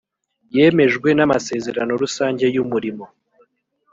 yemejwe 0.55 1.09
n 1.17 1.19
‘amasezerano 1.25 1.91
rusange 2.01 2.45
y 2.55 2.57
‘umurimo 2.63 3.05